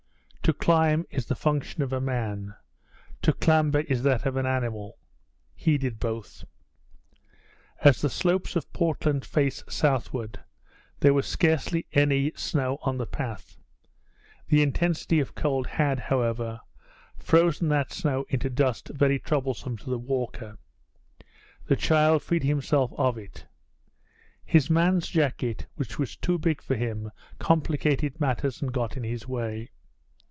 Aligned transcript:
To 0.45 0.53
climb 0.53 1.05
is 1.09 1.27
the 1.27 1.35
function 1.35 1.81
of 1.81 1.93
a 1.93 2.01
man; 2.01 2.55
to 3.21 3.31
clamber 3.31 3.81
is 3.81 4.03
that 4.03 4.25
of 4.25 4.35
an 4.35 4.45
animal 4.45 4.97
he 5.55 5.77
did 5.77 5.97
both. 5.97 6.43
As 7.85 8.01
the 8.01 8.09
slopes 8.09 8.57
of 8.57 8.73
Portland 8.73 9.23
face 9.23 9.63
southward, 9.69 10.41
there 10.99 11.13
was 11.13 11.25
scarcely 11.25 11.85
any 11.93 12.33
snow 12.35 12.79
on 12.81 12.97
the 12.97 13.05
path; 13.05 13.55
the 14.49 14.61
intensity 14.61 15.21
of 15.21 15.35
cold 15.35 15.67
had, 15.67 15.99
however, 16.01 16.59
frozen 17.17 17.69
that 17.69 17.93
snow 17.93 18.25
into 18.27 18.49
dust 18.49 18.89
very 18.89 19.19
troublesome 19.19 19.77
to 19.77 19.89
the 19.89 19.99
walker. 19.99 20.57
The 21.67 21.77
child 21.77 22.23
freed 22.23 22.43
himself 22.43 22.91
of 22.97 23.17
it. 23.17 23.45
His 24.43 24.69
man's 24.69 25.07
jacket, 25.07 25.67
which 25.75 25.97
was 25.97 26.17
too 26.17 26.37
big 26.37 26.61
for 26.61 26.75
him, 26.75 27.09
complicated 27.39 28.19
matters, 28.19 28.61
and 28.61 28.73
got 28.73 28.97
in 28.97 29.03
his 29.05 29.25
way. 29.25 29.71